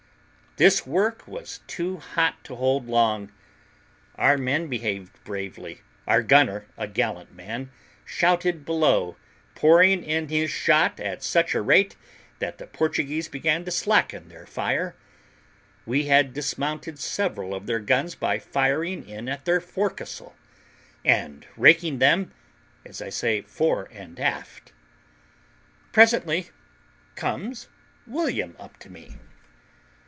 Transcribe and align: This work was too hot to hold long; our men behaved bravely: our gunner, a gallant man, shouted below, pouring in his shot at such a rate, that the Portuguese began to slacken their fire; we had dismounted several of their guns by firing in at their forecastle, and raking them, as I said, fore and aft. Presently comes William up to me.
This 0.57 0.85
work 0.85 1.25
was 1.29 1.61
too 1.65 1.95
hot 1.97 2.43
to 2.43 2.55
hold 2.55 2.89
long; 2.89 3.31
our 4.15 4.37
men 4.37 4.67
behaved 4.67 5.23
bravely: 5.23 5.79
our 6.05 6.21
gunner, 6.21 6.65
a 6.77 6.89
gallant 6.89 7.33
man, 7.33 7.71
shouted 8.05 8.65
below, 8.65 9.15
pouring 9.55 10.03
in 10.03 10.27
his 10.27 10.51
shot 10.51 10.99
at 10.99 11.23
such 11.23 11.55
a 11.55 11.61
rate, 11.61 11.95
that 12.39 12.57
the 12.57 12.67
Portuguese 12.67 13.29
began 13.29 13.63
to 13.63 13.71
slacken 13.71 14.27
their 14.27 14.45
fire; 14.45 14.93
we 15.85 16.07
had 16.07 16.33
dismounted 16.33 16.99
several 16.99 17.55
of 17.55 17.65
their 17.65 17.79
guns 17.79 18.13
by 18.13 18.37
firing 18.37 19.07
in 19.07 19.29
at 19.29 19.45
their 19.45 19.61
forecastle, 19.61 20.35
and 21.05 21.47
raking 21.55 21.99
them, 21.99 22.33
as 22.85 23.01
I 23.01 23.07
said, 23.07 23.47
fore 23.47 23.87
and 23.89 24.19
aft. 24.19 24.73
Presently 25.93 26.49
comes 27.15 27.69
William 28.05 28.57
up 28.59 28.77
to 28.79 28.89
me. 28.89 29.15